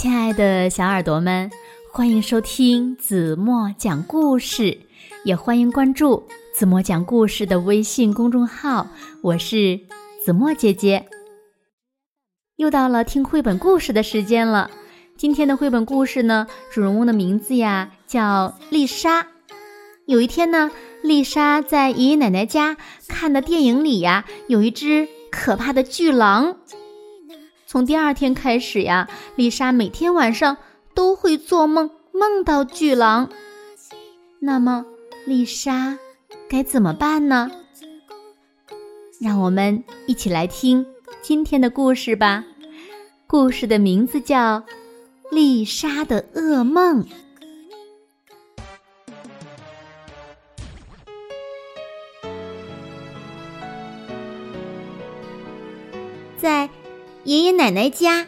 [0.00, 1.50] 亲爱的小耳朵们，
[1.92, 4.78] 欢迎收听子墨讲故事，
[5.24, 6.22] 也欢迎关注
[6.54, 8.86] 子墨讲故事的微信公众号。
[9.24, 9.80] 我是
[10.24, 11.04] 子墨姐姐。
[12.54, 14.70] 又到了听绘本故事的时间了。
[15.16, 19.26] 今天的绘本故事呢，主人公的名字呀叫丽莎。
[20.06, 20.70] 有一天呢，
[21.02, 22.76] 丽莎在爷爷奶奶家
[23.08, 26.58] 看的电影里呀，有一只可怕的巨狼。
[27.70, 30.56] 从第二天开始呀，丽莎每天晚上
[30.94, 33.28] 都会做梦，梦到巨狼。
[34.40, 34.86] 那么，
[35.26, 35.98] 丽莎
[36.48, 37.50] 该怎么办呢？
[39.20, 40.86] 让我们一起来听
[41.20, 42.42] 今天的故事吧。
[43.26, 44.60] 故事的名字叫
[45.30, 47.04] 《丽莎的噩梦》。
[56.38, 56.70] 在。
[57.28, 58.26] 爷爷奶奶家，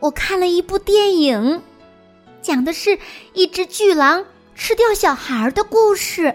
[0.00, 1.62] 我看了一部电影，
[2.40, 2.98] 讲的是
[3.34, 6.34] 一只巨狼吃掉小孩的故事。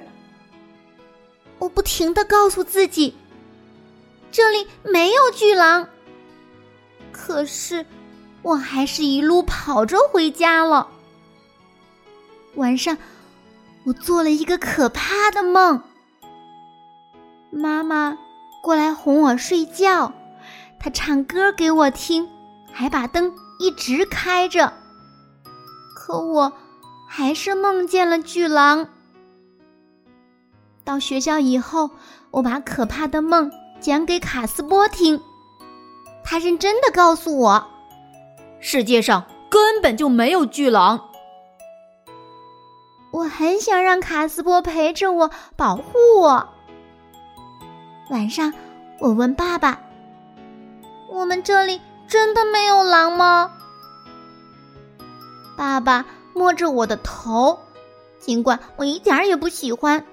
[1.58, 3.16] 我不停的告诉自己，
[4.32, 5.90] 这里没有巨狼。
[7.12, 7.84] 可是，
[8.44, 10.88] 我还是一路跑着回家了。
[12.54, 12.96] 晚上，
[13.84, 15.82] 我做了一个可怕的梦。
[17.50, 18.16] 妈妈
[18.62, 20.14] 过来哄我睡觉。
[20.84, 22.28] 他唱歌给我听，
[22.74, 24.74] 还把灯一直开着。
[25.96, 26.52] 可我
[27.08, 28.90] 还是梦见了巨狼。
[30.84, 31.92] 到学校以后，
[32.32, 35.22] 我把可怕的梦讲给卡斯波听，
[36.22, 37.66] 他认真的告诉我，
[38.60, 41.00] 世界上根本就没有巨狼。
[43.12, 46.50] 我很想让卡斯波陪着我，保护我。
[48.10, 48.54] 晚上，
[49.00, 49.83] 我问爸爸。
[51.24, 53.50] 我们这里真的没有狼吗？
[55.56, 57.58] 爸爸摸着我的头，
[58.20, 60.06] 尽管我一点也不喜欢。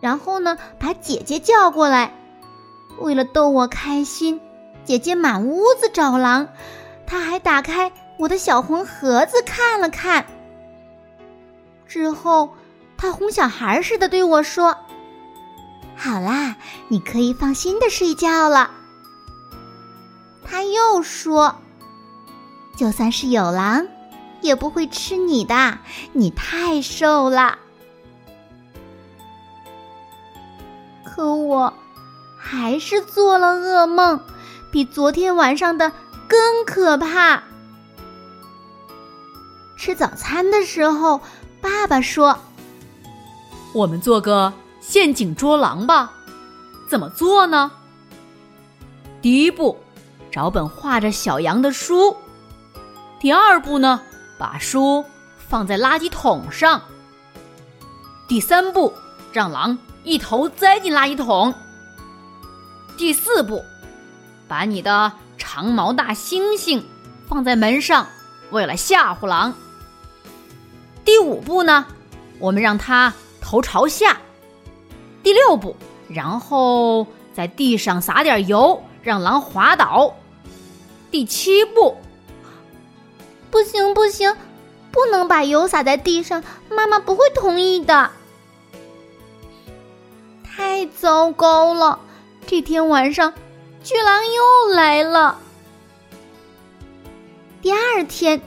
[0.00, 2.14] 然后呢，把姐姐叫过来，
[3.00, 4.40] 为了逗我开心，
[4.84, 6.46] 姐姐满屋子找狼，
[7.04, 10.24] 她还打开我的小红盒子看了看。
[11.88, 12.54] 之后，
[12.96, 14.78] 她哄小孩似的对我说
[15.98, 16.54] ：“好啦，
[16.86, 18.70] 你可以放心的睡觉了。”
[20.50, 21.54] 他又说
[22.76, 23.86] ：“就算是有狼，
[24.40, 25.78] 也不会吃你的，
[26.12, 27.56] 你太瘦了。”
[31.06, 31.72] 可我
[32.36, 34.20] 还是做了噩梦，
[34.72, 35.92] 比昨天晚上的
[36.26, 37.44] 更可怕。
[39.76, 41.20] 吃早餐的时候，
[41.60, 42.36] 爸爸说
[43.72, 46.12] ：“我们做个陷阱捉狼吧，
[46.88, 47.70] 怎么做呢？
[49.22, 49.78] 第一步。”
[50.30, 52.16] 找本画着小羊的书。
[53.18, 54.00] 第二步呢，
[54.38, 55.04] 把书
[55.36, 56.82] 放在垃圾桶上。
[58.28, 58.94] 第三步，
[59.32, 61.52] 让狼一头栽进垃圾桶。
[62.96, 63.64] 第四步，
[64.46, 66.82] 把你的长毛大猩猩
[67.28, 68.06] 放在门上，
[68.50, 69.52] 为了吓唬狼。
[71.04, 71.86] 第五步呢，
[72.38, 74.18] 我们让它头朝下。
[75.22, 75.76] 第六步，
[76.08, 80.14] 然后在地上撒点油，让狼滑倒。
[81.10, 81.96] 第七步，
[83.50, 84.36] 不行不行，
[84.92, 88.10] 不能把油洒在地上，妈妈不会同意的。
[90.44, 92.00] 太糟糕了，
[92.46, 93.32] 这天晚上，
[93.82, 95.38] 巨狼又来了。
[97.62, 98.40] 第二天，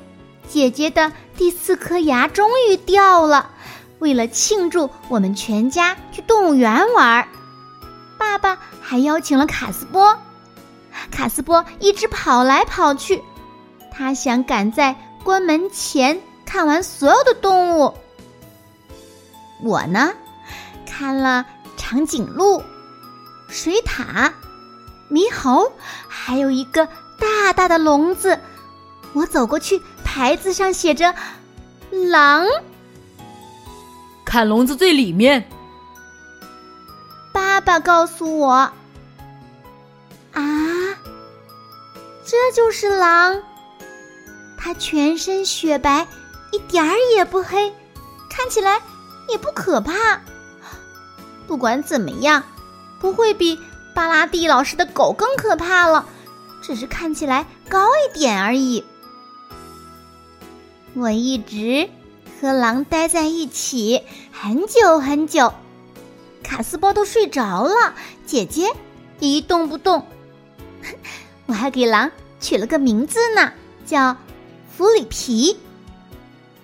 [0.48, 3.50] 姐姐的第四颗牙终于掉了。
[4.00, 7.28] 为了庆祝，我们全家去动物园玩，
[8.18, 10.18] 爸爸还邀请了卡斯波。
[11.12, 13.22] 卡斯波一直跑来跑去，
[13.92, 17.94] 他想赶在关门前看完所有的动物。
[19.62, 20.14] 我呢，
[20.86, 21.46] 看了
[21.78, 22.62] 长颈鹿、
[23.48, 24.32] 水獭、
[25.10, 25.72] 猕猴，
[26.08, 26.86] 还有一个
[27.20, 28.40] 大大的笼子。
[29.14, 31.14] 我走过去，牌子上写着
[32.12, 32.46] “狼”。
[34.26, 35.48] 看笼子最里面。
[37.32, 38.52] 爸爸告诉我
[40.34, 40.62] ：“啊。”
[42.34, 43.44] 这就是狼，
[44.58, 46.08] 它全身雪白，
[46.52, 47.72] 一点儿也不黑，
[48.28, 48.82] 看起来
[49.30, 50.20] 也不可怕。
[51.46, 52.44] 不管怎么样，
[53.00, 53.60] 不会比
[53.94, 56.08] 巴拉蒂老师的狗更可怕了，
[56.64, 58.84] 只是看起来高一点而已。
[60.96, 61.88] 我一直
[62.42, 64.02] 和狼待在一起
[64.32, 65.54] 很久很久，
[66.42, 67.94] 卡斯波都睡着了，
[68.26, 68.72] 姐姐
[69.20, 70.08] 也一动不动。
[71.46, 72.10] 我还给狼。
[72.44, 73.54] 取了个名字呢，
[73.86, 74.18] 叫
[74.76, 75.58] 弗里皮。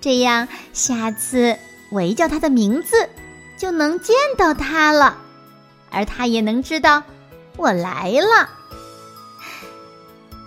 [0.02, 1.58] 这样，下次
[1.90, 3.10] 我一叫他的名字，
[3.58, 5.18] 就能见到他了，
[5.90, 7.04] 而他也能知道
[7.56, 8.50] 我来了。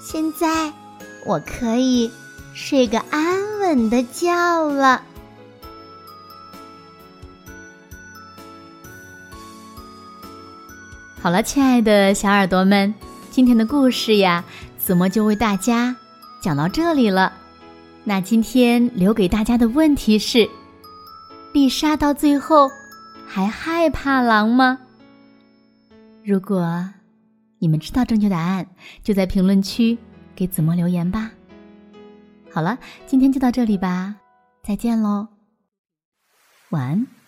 [0.02, 0.70] 现在，
[1.24, 2.12] 我可以
[2.54, 5.02] 睡个安稳的觉了。
[11.22, 12.94] 好了，亲爱的小耳朵们，
[13.30, 14.44] 今天的故事呀，
[14.84, 15.94] 子墨就为大家
[16.42, 17.32] 讲到这里了。
[18.02, 20.50] 那今天留给大家的问题是：
[21.54, 22.68] 丽莎到最后
[23.24, 24.80] 还害怕狼吗？
[26.24, 26.90] 如果
[27.60, 28.66] 你们知道正确答案，
[29.04, 29.96] 就在评论区
[30.34, 31.30] 给子墨留言吧。
[32.50, 32.76] 好了，
[33.06, 34.16] 今天就到这里吧，
[34.64, 35.28] 再见喽，
[36.70, 37.21] 晚安。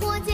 [0.00, 0.33] 火箭